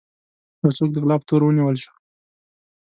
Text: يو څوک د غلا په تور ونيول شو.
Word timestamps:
يو 0.61 0.69
څوک 0.77 0.89
د 0.93 0.97
غلا 1.03 1.15
په 1.19 1.25
تور 1.29 1.41
ونيول 1.43 1.75
شو. 1.83 1.91